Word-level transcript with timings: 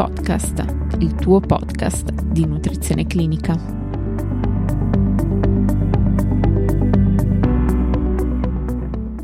Podcast, 0.00 0.64
il 1.00 1.14
tuo 1.14 1.40
podcast 1.40 2.10
di 2.22 2.46
nutrizione 2.46 3.06
clinica. 3.06 3.54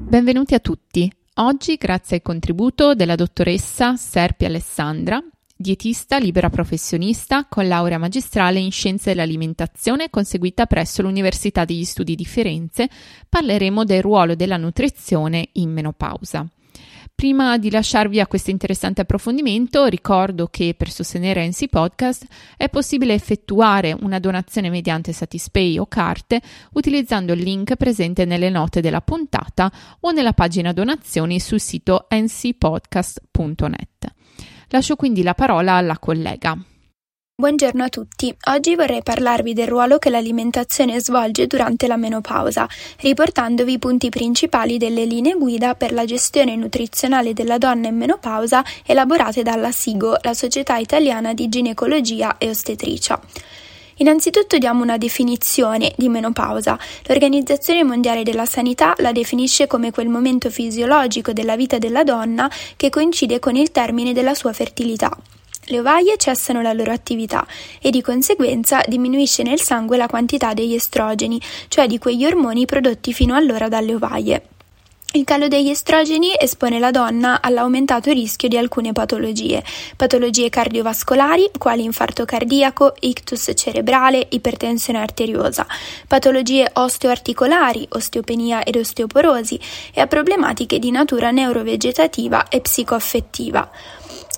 Benvenuti 0.07 0.53
a 0.53 0.59
tutti. 0.59 1.11
Oggi, 1.37 1.77
grazie 1.77 2.17
al 2.17 2.23
contributo 2.23 2.95
della 2.95 3.15
dottoressa 3.15 3.97
Serpi 3.97 4.45
Alessandra, 4.45 5.19
dietista 5.57 6.19
libera 6.19 6.51
professionista 6.51 7.47
con 7.47 7.67
laurea 7.67 7.97
magistrale 7.97 8.59
in 8.59 8.71
scienze 8.71 9.15
dell'alimentazione 9.15 10.11
conseguita 10.11 10.67
presso 10.67 11.01
l'Università 11.01 11.65
degli 11.65 11.85
Studi 11.85 12.15
di 12.15 12.27
Firenze, 12.27 12.91
parleremo 13.27 13.83
del 13.87 14.03
ruolo 14.03 14.35
della 14.35 14.59
nutrizione 14.59 15.49
in 15.53 15.73
menopausa. 15.73 16.47
Prima 17.17 17.57
di 17.57 17.71
lasciarvi 17.71 18.21
a 18.21 18.27
questo 18.27 18.51
interessante 18.51 19.01
approfondimento, 19.01 19.87
ricordo 19.87 20.49
che 20.49 20.75
per 20.77 20.91
sostenere 20.91 21.49
NC 21.49 21.69
Podcast 21.69 22.27
è 22.59 22.69
possibile 22.69 23.15
effettuare 23.15 23.97
una 23.99 24.19
donazione 24.19 24.69
mediante 24.69 25.15
Satispay 25.15 25.79
o 25.79 25.87
carte 25.87 26.43
utilizzando 26.75 27.33
il 27.33 27.41
link 27.41 27.75
presente 27.77 28.27
nelle 28.27 28.51
note 28.51 28.83
della 28.83 29.01
puntata 29.01 29.73
o 30.01 30.11
nella 30.11 30.35
pagina 30.35 30.75
donazioni 30.75 31.41
sul 31.41 31.59
sito 31.59 32.07
ncpodcast.net. 32.11 34.13
Lascio 34.69 34.97
quindi 34.97 35.23
la 35.23 35.33
parola 35.33 35.73
alla 35.73 35.99
collega. 35.99 36.76
Buongiorno 37.39 37.85
a 37.85 37.91
tutti. 37.91 38.35
Oggi 38.47 38.75
vorrei 38.77 39.03
parlarvi 39.03 39.53
del 39.53 39.69
ruolo 39.69 39.99
che 39.99 40.09
l'alimentazione 40.09 40.99
svolge 41.01 41.47
durante 41.47 41.87
la 41.87 41.99
menopausa, 41.99 42.67
riportandovi 43.01 43.75
i 43.75 43.79
punti 43.79 44.09
principali 44.09 44.79
delle 44.79 45.05
linee 45.05 45.35
guida 45.35 45.75
per 45.75 45.93
la 45.93 46.07
gestione 46.07 46.57
nutrizionale 46.57 47.35
della 47.35 47.59
donna 47.59 47.89
in 47.89 47.97
menopausa 47.99 48.65
elaborate 48.87 49.43
dalla 49.43 49.71
SIGO, 49.71 50.17
la 50.23 50.33
Società 50.33 50.79
Italiana 50.79 51.35
di 51.35 51.51
Ginecologia 51.51 52.39
e 52.39 52.49
Ostetricia. 52.49 53.21
Innanzitutto 53.97 54.57
diamo 54.57 54.83
una 54.83 54.97
definizione 54.97 55.93
di 55.95 56.09
menopausa. 56.09 56.79
L'Organizzazione 57.05 57.85
Mondiale 57.85 58.23
della 58.23 58.47
Sanità 58.47 58.95
la 59.01 59.13
definisce 59.13 59.67
come 59.67 59.91
quel 59.91 60.09
momento 60.09 60.49
fisiologico 60.49 61.35
della 61.35 61.55
vita 61.55 61.77
della 61.77 62.03
donna 62.03 62.51
che 62.77 62.89
coincide 62.89 63.41
con 63.41 63.57
il 63.57 63.71
termine 63.73 64.15
della 64.15 64.33
sua 64.33 64.55
fertilità. 64.55 65.15
Le 65.69 65.81
ovaie 65.81 66.17
cessano 66.17 66.63
la 66.63 66.73
loro 66.73 66.93
attività 66.93 67.45
e 67.81 67.91
di 67.91 68.01
conseguenza 68.01 68.83
diminuisce 68.87 69.43
nel 69.43 69.61
sangue 69.61 69.97
la 69.97 70.07
quantità 70.07 70.55
degli 70.55 70.75
estrogeni, 70.75 71.41
cioè 71.67 71.89
di 71.89 71.99
quegli 71.99 72.25
ormoni 72.25 72.67
prodotti 72.67 73.13
fino 73.13 73.35
allora 73.35 73.69
dalle 73.69 73.95
ovaie. 73.95 74.43
Il 75.13 75.25
calo 75.25 75.49
degli 75.49 75.71
estrogeni 75.71 76.33
espone 76.39 76.79
la 76.79 76.91
donna 76.91 77.41
all'aumentato 77.41 78.13
rischio 78.13 78.49
di 78.49 78.59
alcune 78.59 78.93
patologie, 78.93 79.65
patologie 79.97 80.51
cardiovascolari 80.51 81.51
quali 81.59 81.85
infarto 81.85 82.25
cardiaco, 82.25 82.95
ictus 83.01 83.51
cerebrale, 83.55 84.27
ipertensione 84.29 84.99
arteriosa, 84.99 85.67
patologie 86.07 86.71
osteoarticolari, 86.71 87.87
osteopenia 87.93 88.63
ed 88.63 88.77
osteoporosi 88.77 89.59
e 89.95 90.01
a 90.01 90.07
problematiche 90.07 90.79
di 90.79 90.91
natura 90.91 91.31
neurovegetativa 91.31 92.49
e 92.49 92.61
psicoaffettiva. 92.61 93.71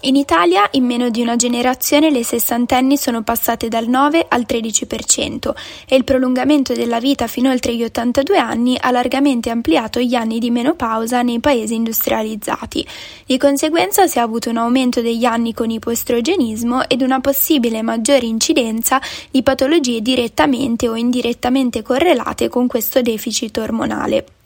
In 0.02 0.14
Italia 0.14 0.68
in 0.72 0.84
meno 0.84 1.10
di 1.10 1.20
una 1.20 1.34
generazione 1.34 2.12
le 2.12 2.22
sessantenni 2.22 2.96
sono 2.96 3.22
passate 3.22 3.66
dal 3.66 3.88
9 3.88 4.26
al 4.28 4.44
13% 4.48 5.52
e 5.88 5.96
il 5.96 6.04
prolungamento 6.04 6.72
della 6.72 7.00
vita 7.00 7.26
fino 7.26 7.50
oltre 7.50 7.74
gli 7.74 7.82
82 7.82 8.38
anni 8.38 8.76
ha 8.80 8.92
largamente 8.92 9.50
ampliato 9.50 9.98
gli 9.98 10.14
anni 10.14 10.38
di 10.38 10.52
menopausa 10.52 11.22
nei 11.22 11.40
paesi 11.40 11.74
industrializzati. 11.74 12.86
Di 13.26 13.36
conseguenza 13.38 14.06
si 14.06 14.18
è 14.18 14.20
avuto 14.20 14.50
un 14.50 14.58
aumento 14.58 15.00
degli 15.00 15.24
anni 15.24 15.52
con 15.52 15.68
ipoestrogenismo 15.68 16.88
ed 16.88 17.02
una 17.02 17.18
possibile 17.18 17.82
maggiore 17.82 18.24
incidenza 18.24 19.00
di 19.32 19.42
patologie 19.42 20.00
direttamente 20.00 20.88
o 20.88 20.94
indirettamente 20.94 21.82
correlate 21.82 22.48
con 22.48 22.68
questo 22.68 23.02
deficit 23.02 23.58
ormonale. 23.58 24.37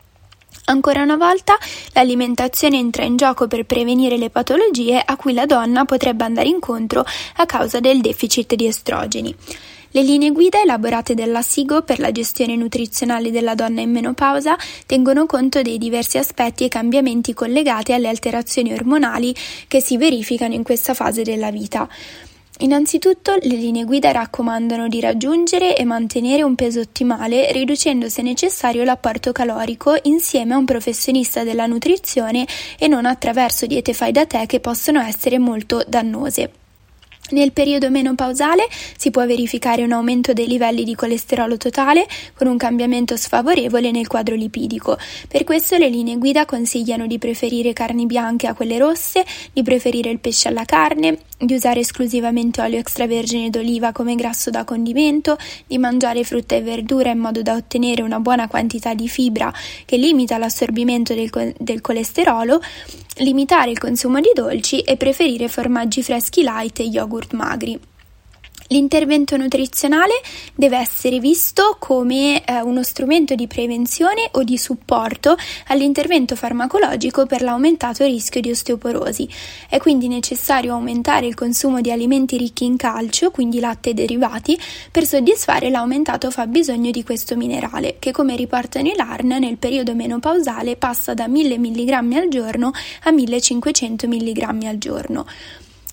Ancora 0.65 1.03
una 1.03 1.17
volta, 1.17 1.59
l'alimentazione 1.93 2.78
entra 2.78 3.05
in 3.05 3.17
gioco 3.17 3.49
per 3.49 3.65
prevenire 3.65 4.17
le 4.17 4.31
patologie 4.31 5.03
a 5.05 5.17
cui 5.17 5.33
la 5.33 5.45
donna 5.45 5.84
potrebbe 5.84 6.25
andare 6.25 6.49
incontro 6.49 7.05
a 7.37 7.47
causa 7.47 7.81
del 7.81 8.00
deficit 8.00 8.55
di 8.55 8.67
estrogeni. 8.67 9.34
Le 9.95 10.03
linee 10.03 10.31
guida 10.31 10.62
elaborate 10.62 11.15
dalla 11.15 11.43
SIGO 11.43 11.83
per 11.83 11.99
la 11.99 12.12
gestione 12.12 12.56
nutrizionale 12.56 13.31
della 13.31 13.55
donna 13.55 13.83
in 13.83 13.91
menopausa 13.91 14.56
tengono 14.87 15.27
conto 15.27 15.61
dei 15.61 15.77
diversi 15.77 16.17
aspetti 16.17 16.65
e 16.65 16.69
cambiamenti 16.69 17.34
collegati 17.34 17.93
alle 17.93 18.09
alterazioni 18.09 18.73
ormonali 18.73 19.34
che 19.69 19.83
si 19.83 19.99
verificano 19.99 20.55
in 20.55 20.62
questa 20.62 20.94
fase 20.94 21.23
della 21.23 21.50
vita. 21.50 21.87
Innanzitutto 22.58 23.34
le 23.40 23.56
linee 23.56 23.84
guida 23.84 24.12
raccomandano 24.12 24.86
di 24.86 25.00
raggiungere 25.00 25.76
e 25.76 25.84
mantenere 25.84 26.42
un 26.42 26.54
peso 26.54 26.80
ottimale 26.80 27.50
riducendo 27.50 28.08
se 28.08 28.22
necessario 28.22 28.84
l'apporto 28.84 29.32
calorico 29.32 29.96
insieme 30.02 30.54
a 30.54 30.58
un 30.58 30.64
professionista 30.64 31.42
della 31.42 31.66
nutrizione 31.66 32.46
e 32.78 32.86
non 32.88 33.06
attraverso 33.06 33.66
diete 33.66 33.94
fai 33.94 34.12
da 34.12 34.26
te 34.26 34.46
che 34.46 34.60
possono 34.60 35.00
essere 35.00 35.38
molto 35.38 35.82
dannose. 35.88 36.62
Nel 37.32 37.53
periodo 37.53 37.88
menopausale 37.88 38.66
si 38.97 39.10
può 39.10 39.25
verificare 39.25 39.82
un 39.82 39.93
aumento 39.93 40.34
dei 40.34 40.47
livelli 40.47 40.84
di 40.84 40.94
colesterolo 40.94 41.56
totale 41.56 42.06
con 42.37 42.47
un 42.47 42.59
cambiamento 42.59 43.16
sfavorevole 43.16 43.91
nel 43.91 44.06
quadro 44.06 44.34
lipidico. 44.34 44.98
Per 45.28 45.43
questo 45.44 45.78
le 45.78 45.88
linee 45.88 46.19
guida 46.19 46.44
consigliano 46.44 47.06
di 47.06 47.16
preferire 47.16 47.72
carni 47.72 48.04
bianche 48.04 48.47
a 48.47 48.54
quelle 48.54 48.76
rosse, 48.76 49.25
di 49.50 49.62
preferire 49.62 50.10
il 50.10 50.19
pesce 50.19 50.48
alla 50.48 50.66
carne, 50.66 51.20
di 51.38 51.54
usare 51.54 51.81
esclusivamente 51.81 52.60
olio 52.60 52.78
extravergine 52.78 53.49
d'oliva 53.49 53.93
come 53.93 54.14
grasso 54.14 54.50
da 54.50 54.64
condimento, 54.64 55.38
di 55.66 55.78
mangiare 55.78 56.25
frutta 56.25 56.54
e 56.54 56.60
verdura 56.60 57.12
in 57.12 57.19
modo 57.19 57.41
da 57.41 57.54
ottenere 57.54 58.03
una 58.03 58.20
buona 58.20 58.47
quantità 58.47 58.93
di 58.93 59.09
fibra 59.09 59.50
che 59.87 59.97
limita 59.97 60.37
l'assorbimento 60.37 61.14
del, 61.14 61.54
del 61.59 61.81
colesterolo, 61.81 62.60
limitare 63.16 63.70
il 63.70 63.78
consumo 63.78 64.20
di 64.20 64.31
dolci 64.34 64.81
e 64.81 64.97
preferire 64.97 65.49
formaggi 65.49 66.03
freschi 66.03 66.43
light 66.43 66.81
e 66.81 66.84
yogurt 66.84 67.22
magri. 67.33 67.78
L'intervento 68.72 69.37
nutrizionale 69.37 70.15
deve 70.55 70.78
essere 70.78 71.19
visto 71.19 71.77
come 71.78 72.43
eh, 72.43 72.62
uno 72.62 72.83
strumento 72.83 73.34
di 73.34 73.47
prevenzione 73.47 74.31
o 74.33 74.43
di 74.44 74.56
supporto 74.56 75.37
all'intervento 75.66 76.37
farmacologico 76.37 77.27
per 77.27 77.43
l'aumentato 77.43 78.03
rischio 78.06 78.41
di 78.41 78.50
osteoporosi. 78.50 79.28
È 79.69 79.77
quindi 79.78 80.09
necessario 80.09 80.72
aumentare 80.72 81.27
il 81.27 81.34
consumo 81.34 81.82
di 81.82 81.91
alimenti 81.91 82.38
ricchi 82.38 82.65
in 82.65 82.78
calcio, 82.78 83.31
quindi 83.31 83.61
latte 83.61 83.91
e 83.91 83.94
derivati, 83.94 84.59
per 84.91 85.05
soddisfare 85.05 85.69
l'aumentato 85.69 86.31
fabbisogno 86.31 86.91
di 86.91 87.05
questo 87.05 87.37
minerale, 87.37 87.97
che 87.99 88.11
come 88.11 88.37
riportano 88.37 88.88
i 88.88 88.94
LARN 88.97 89.37
nel 89.38 89.59
periodo 89.59 89.94
menopausale 89.94 90.77
passa 90.77 91.12
da 91.12 91.28
1000 91.28 91.59
mg 91.59 91.91
al 92.15 92.28
giorno 92.28 92.71
a 93.03 93.11
1500 93.11 94.09
mg 94.09 94.65
al 94.65 94.78
giorno. 94.78 95.27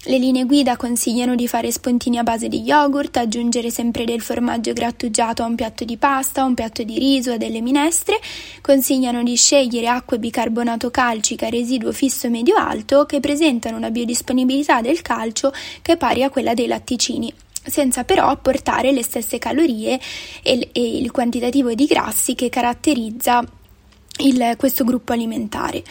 Le 0.03 0.17
linee 0.17 0.45
guida 0.45 0.77
consigliano 0.77 1.35
di 1.35 1.45
fare 1.49 1.69
spuntini 1.73 2.17
a 2.17 2.23
base 2.23 2.47
di 2.47 2.61
yogurt, 2.61 3.17
aggiungere 3.17 3.69
sempre 3.69 4.05
del 4.05 4.21
formaggio 4.21 4.71
grattugiato 4.71 5.43
a 5.43 5.45
un 5.45 5.55
piatto 5.55 5.83
di 5.83 5.97
pasta, 5.97 6.41
a 6.41 6.45
un 6.45 6.53
piatto 6.53 6.83
di 6.83 6.97
riso, 6.97 7.33
a 7.33 7.37
delle 7.37 7.59
minestre. 7.59 8.17
Consigliano 8.61 9.21
di 9.23 9.35
scegliere 9.35 9.89
acque 9.89 10.17
bicarbonato 10.17 10.89
calcica 10.89 11.49
residuo 11.49 11.91
fisso 11.91 12.29
medio-alto 12.29 13.05
che 13.05 13.19
presentano 13.19 13.75
una 13.75 13.91
biodisponibilità 13.91 14.79
del 14.79 15.01
calcio 15.01 15.51
che 15.81 15.91
è 15.91 15.97
pari 15.97 16.23
a 16.23 16.29
quella 16.29 16.53
dei 16.53 16.67
latticini 16.67 17.33
senza 17.61 18.05
però 18.05 18.27
apportare 18.27 18.93
le 18.93 19.03
stesse 19.03 19.37
calorie 19.37 19.99
e, 20.41 20.69
e 20.71 20.97
il 20.97 21.11
quantitativo 21.11 21.73
di 21.73 21.85
grassi 21.85 22.35
che 22.35 22.47
caratterizza 22.47 23.43
il, 24.19 24.55
questo 24.57 24.85
gruppo 24.85 25.11
alimentare. 25.11 25.83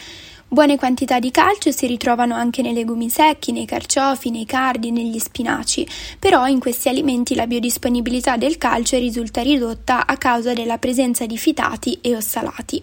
Buone 0.51 0.77
quantità 0.77 1.19
di 1.19 1.29
calcio 1.29 1.69
si 1.71 1.85
ritrovano 1.85 2.33
anche 2.33 2.63
nei 2.63 2.73
legumi 2.73 3.07
secchi, 3.11 3.51
nei 3.51 3.67
carciofi, 3.67 4.31
nei 4.31 4.47
cardi, 4.47 4.89
negli 4.89 5.19
spinaci, 5.19 5.87
però 6.17 6.47
in 6.47 6.59
questi 6.59 6.89
alimenti 6.89 7.35
la 7.35 7.45
biodisponibilità 7.45 8.35
del 8.35 8.57
calcio 8.57 8.97
risulta 8.97 9.43
ridotta 9.43 10.07
a 10.07 10.17
causa 10.17 10.53
della 10.53 10.79
presenza 10.79 11.27
di 11.27 11.37
fitati 11.37 11.99
e 12.01 12.15
ossalati. 12.15 12.81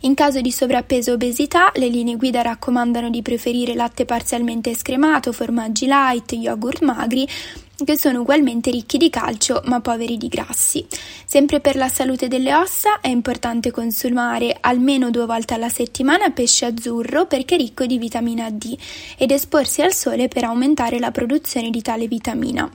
In 0.00 0.12
caso 0.12 0.42
di 0.42 0.52
sovrappeso 0.52 1.12
o 1.12 1.14
obesità, 1.14 1.72
le 1.76 1.88
linee 1.88 2.16
guida 2.16 2.42
raccomandano 2.42 3.08
di 3.08 3.22
preferire 3.22 3.74
latte 3.74 4.04
parzialmente 4.04 4.74
scremato, 4.74 5.32
formaggi 5.32 5.86
light, 5.86 6.32
yogurt 6.32 6.82
magri 6.82 7.26
che 7.84 7.96
sono 7.96 8.20
ugualmente 8.20 8.70
ricchi 8.70 8.98
di 8.98 9.08
calcio 9.08 9.62
ma 9.66 9.80
poveri 9.80 10.16
di 10.16 10.28
grassi. 10.28 10.84
Sempre 11.24 11.60
per 11.60 11.76
la 11.76 11.88
salute 11.88 12.26
delle 12.26 12.54
ossa 12.54 13.00
è 13.00 13.08
importante 13.08 13.70
consumare 13.70 14.56
almeno 14.60 15.10
due 15.10 15.26
volte 15.26 15.54
alla 15.54 15.68
settimana 15.68 16.30
pesce 16.30 16.66
azzurro 16.66 17.26
perché 17.26 17.56
ricco 17.56 17.86
di 17.86 17.98
vitamina 17.98 18.50
D 18.50 18.76
ed 19.16 19.30
esporsi 19.30 19.82
al 19.82 19.92
sole 19.92 20.28
per 20.28 20.44
aumentare 20.44 20.98
la 20.98 21.10
produzione 21.10 21.70
di 21.70 21.82
tale 21.82 22.08
vitamina. 22.08 22.70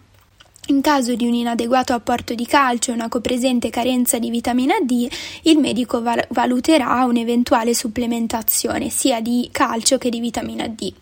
In 0.67 0.79
caso 0.79 1.13
di 1.13 1.27
un 1.27 1.33
inadeguato 1.33 1.91
apporto 1.91 2.33
di 2.33 2.45
calcio 2.45 2.91
e 2.91 2.93
una 2.93 3.09
copresente 3.09 3.69
carenza 3.69 4.17
di 4.17 4.29
vitamina 4.29 4.75
D, 4.81 5.09
il 5.41 5.57
medico 5.57 6.01
valuterà 6.01 7.03
un'eventuale 7.03 7.73
supplementazione 7.73 8.89
sia 8.89 9.19
di 9.19 9.49
calcio 9.51 9.97
che 9.97 10.09
di 10.09 10.21
vitamina 10.21 10.65
D. 10.69 10.93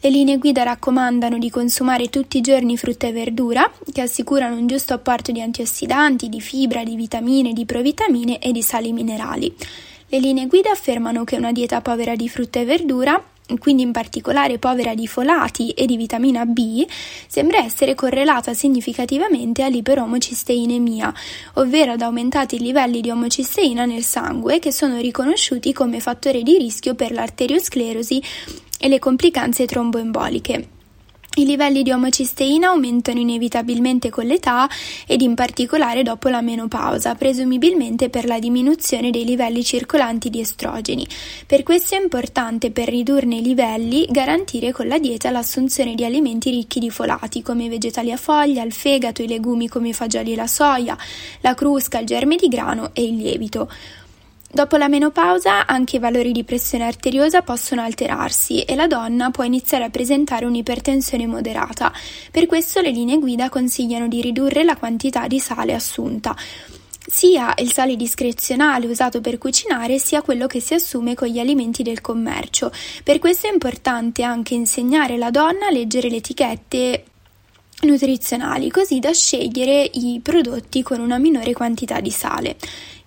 Le 0.00 0.10
linee 0.10 0.38
guida 0.38 0.62
raccomandano 0.62 1.38
di 1.38 1.50
consumare 1.50 2.08
tutti 2.08 2.38
i 2.38 2.40
giorni 2.40 2.76
frutta 2.76 3.08
e 3.08 3.12
verdura, 3.12 3.68
che 3.92 4.00
assicurano 4.00 4.54
un 4.54 4.68
giusto 4.68 4.94
apporto 4.94 5.32
di 5.32 5.40
antiossidanti, 5.40 6.28
di 6.28 6.40
fibra, 6.40 6.84
di 6.84 6.94
vitamine, 6.94 7.52
di 7.52 7.64
provitamine 7.64 8.38
e 8.38 8.52
di 8.52 8.62
sali 8.62 8.92
minerali. 8.92 9.52
Le 10.06 10.20
linee 10.20 10.46
guida 10.46 10.70
affermano 10.70 11.24
che 11.24 11.36
una 11.36 11.50
dieta 11.50 11.80
povera 11.80 12.14
di 12.14 12.28
frutta 12.28 12.60
e 12.60 12.64
verdura 12.64 13.22
quindi 13.56 13.82
in 13.82 13.92
particolare 13.92 14.58
povera 14.58 14.94
di 14.94 15.06
folati 15.06 15.70
e 15.70 15.86
di 15.86 15.96
vitamina 15.96 16.44
B, 16.44 16.86
sembra 17.26 17.64
essere 17.64 17.94
correlata 17.94 18.52
significativamente 18.52 19.62
all'iperomocisteinemia, 19.62 21.14
ovvero 21.54 21.92
ad 21.92 22.02
aumentati 22.02 22.58
livelli 22.58 23.00
di 23.00 23.10
omocisteina 23.10 23.86
nel 23.86 24.02
sangue 24.02 24.58
che 24.58 24.70
sono 24.70 24.98
riconosciuti 24.98 25.72
come 25.72 26.00
fattore 26.00 26.42
di 26.42 26.58
rischio 26.58 26.94
per 26.94 27.10
l'arteriosclerosi 27.10 28.22
e 28.78 28.88
le 28.88 28.98
complicanze 28.98 29.66
tromboemboliche. 29.66 30.76
I 31.38 31.44
livelli 31.44 31.84
di 31.84 31.92
omocisteina 31.92 32.70
aumentano 32.70 33.20
inevitabilmente 33.20 34.10
con 34.10 34.26
l'età 34.26 34.68
ed 35.06 35.20
in 35.20 35.36
particolare 35.36 36.02
dopo 36.02 36.28
la 36.28 36.40
menopausa, 36.40 37.14
presumibilmente 37.14 38.08
per 38.08 38.24
la 38.24 38.40
diminuzione 38.40 39.12
dei 39.12 39.24
livelli 39.24 39.62
circolanti 39.62 40.30
di 40.30 40.40
estrogeni. 40.40 41.06
Per 41.46 41.62
questo 41.62 41.94
è 41.94 42.00
importante, 42.00 42.72
per 42.72 42.88
ridurne 42.88 43.36
i 43.36 43.42
livelli, 43.42 44.08
garantire 44.10 44.72
con 44.72 44.88
la 44.88 44.98
dieta 44.98 45.30
l'assunzione 45.30 45.94
di 45.94 46.04
alimenti 46.04 46.50
ricchi 46.50 46.80
di 46.80 46.90
folati, 46.90 47.40
come 47.40 47.64
i 47.64 47.68
vegetali 47.68 48.10
a 48.10 48.16
foglia, 48.16 48.64
il 48.64 48.72
fegato, 48.72 49.22
i 49.22 49.28
legumi 49.28 49.68
come 49.68 49.90
i 49.90 49.94
fagioli 49.94 50.32
e 50.32 50.36
la 50.36 50.48
soia, 50.48 50.98
la 51.42 51.54
crusca, 51.54 52.00
il 52.00 52.06
germe 52.06 52.34
di 52.34 52.48
grano 52.48 52.90
e 52.94 53.04
il 53.04 53.14
lievito. 53.14 53.70
Dopo 54.50 54.78
la 54.78 54.88
menopausa 54.88 55.66
anche 55.66 55.96
i 55.96 55.98
valori 55.98 56.32
di 56.32 56.42
pressione 56.42 56.84
arteriosa 56.84 57.42
possono 57.42 57.82
alterarsi 57.82 58.62
e 58.62 58.74
la 58.76 58.86
donna 58.86 59.30
può 59.30 59.44
iniziare 59.44 59.84
a 59.84 59.90
presentare 59.90 60.46
un'ipertensione 60.46 61.26
moderata. 61.26 61.92
Per 62.30 62.46
questo 62.46 62.80
le 62.80 62.90
linee 62.90 63.18
guida 63.18 63.50
consigliano 63.50 64.08
di 64.08 64.22
ridurre 64.22 64.64
la 64.64 64.76
quantità 64.76 65.26
di 65.26 65.38
sale 65.38 65.74
assunta 65.74 66.34
sia 67.10 67.54
il 67.58 67.72
sale 67.72 67.96
discrezionale 67.96 68.86
usato 68.86 69.22
per 69.22 69.38
cucinare 69.38 69.98
sia 69.98 70.20
quello 70.20 70.46
che 70.46 70.60
si 70.60 70.74
assume 70.74 71.14
con 71.14 71.28
gli 71.28 71.38
alimenti 71.38 71.82
del 71.82 72.02
commercio. 72.02 72.70
Per 73.02 73.18
questo 73.18 73.46
è 73.46 73.52
importante 73.52 74.22
anche 74.22 74.54
insegnare 74.54 75.14
alla 75.14 75.30
donna 75.30 75.68
a 75.68 75.70
leggere 75.70 76.10
le 76.10 76.16
etichette 76.16 77.04
nutrizionali 77.82 78.70
così 78.70 78.98
da 78.98 79.12
scegliere 79.12 79.88
i 79.94 80.20
prodotti 80.22 80.82
con 80.82 81.00
una 81.00 81.18
minore 81.18 81.52
quantità 81.52 82.00
di 82.00 82.10
sale. 82.10 82.56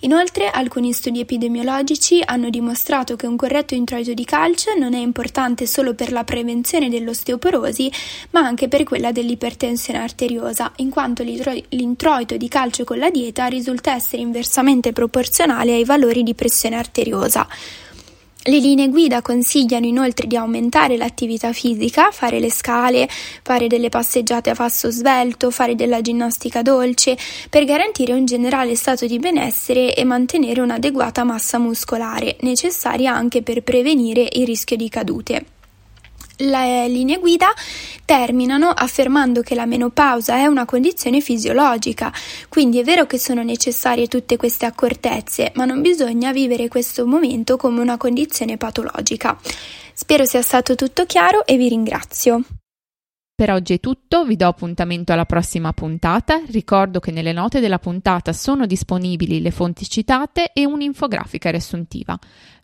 Inoltre, 0.04 0.50
alcuni 0.50 0.94
studi 0.94 1.20
epidemiologici 1.20 2.24
hanno 2.26 2.50
dimostrato 2.50 3.16
che 3.16 3.28
un 3.28 3.36
corretto 3.36 3.76
introito 3.76 4.14
di 4.14 4.26
calcio 4.26 4.74
non 4.76 4.96
è 4.96 4.98
importante 4.98 5.68
solo 5.68 5.94
per 5.94 6.12
la 6.12 6.24
prevenzione 6.24 6.90
dell'osteoporosi, 6.90 7.92
ma 8.32 8.40
anche 8.40 8.68
per 8.68 8.84
quella 8.84 9.12
dell'ipertensione 9.12 10.00
arteriosa, 10.00 10.72
in 10.78 10.90
quanto 10.90 11.22
l'introito 11.22 12.36
di 12.36 12.48
calcio 12.48 12.84
con 12.84 12.98
la 12.98 13.12
dieta 13.12 13.46
risulta 13.46 13.94
essere 13.94 14.24
inversamente 14.24 14.92
proporzionale 14.92 15.74
ai 15.74 15.86
valori 15.86 16.24
di 16.24 16.34
pressione 16.34 16.78
arteriosa. 16.78 17.48
Le 18.44 18.58
linee 18.58 18.90
guida 18.90 19.22
consigliano 19.22 19.86
inoltre 19.86 20.26
di 20.26 20.36
aumentare 20.36 20.98
l'attività 20.98 21.54
fisica, 21.54 22.10
fare 22.10 22.40
le 22.40 22.50
scale, 22.50 23.08
fare 23.44 23.68
delle 23.68 23.90
passeggiate 23.90 24.50
a 24.50 24.56
passo 24.56 24.90
svelto, 24.90 25.52
fare 25.52 25.76
della 25.76 26.02
ginnastica 26.02 26.64
dolce, 26.64 27.16
per 27.52 27.66
garantire 27.66 28.14
un 28.14 28.26
generale 28.26 28.76
stato 28.76 29.06
di 29.06 29.20
benessere 29.20 29.94
e 29.94 30.04
mantenere 30.06 30.60
un'adeguata 30.60 31.24
massa 31.24 31.60
muscolare, 31.60 32.38
necessaria 32.40 33.14
anche 33.14 33.44
per 33.44 33.62
prevenire 33.62 34.28
il 34.32 34.48
rischio 34.48 34.76
di 34.76 34.90
cadute. 34.90 35.46
Le 36.42 36.88
linee 36.88 37.20
guida 37.20 37.54
terminano 38.04 38.70
affermando 38.70 39.42
che 39.42 39.54
la 39.54 39.68
menopausa 39.68 40.38
è 40.38 40.48
una 40.48 40.66
condizione 40.66 41.22
fisiologica, 41.22 42.12
quindi 42.50 42.80
è 42.80 42.84
vero 42.84 43.06
che 43.06 43.20
sono 43.20 43.44
necessarie 43.44 44.08
tutte 44.08 44.38
queste 44.38 44.66
accortezze, 44.66 45.52
ma 45.54 45.66
non 45.66 45.82
bisogna 45.82 46.32
vivere 46.32 46.68
questo 46.68 47.06
momento 47.06 47.58
come 47.58 47.80
una 47.80 47.98
condizione 47.98 48.58
patologica. 48.58 49.38
Spero 49.94 50.26
sia 50.26 50.42
stato 50.42 50.74
tutto 50.74 51.06
chiaro 51.06 51.46
e 51.46 51.58
vi 51.58 51.70
ringrazio. 51.70 52.44
Per 53.42 53.50
oggi 53.50 53.74
è 53.74 53.80
tutto, 53.80 54.24
vi 54.24 54.36
do 54.36 54.48
appuntamento 54.48 55.14
alla 55.14 55.26
prossima 55.26 55.74
puntata. 55.74 56.44
Ricordo 56.52 57.00
che 57.00 57.10
nelle 57.10 57.32
note 57.32 57.60
della 57.60 57.80
puntata 57.80 58.34
sono 58.34 58.68
disponibili 58.68 59.42
le 59.42 59.50
fonti 59.50 59.90
citate 59.90 60.52
e 60.54 60.68
un'infografica 60.68 61.50
riassuntiva. 61.50 62.20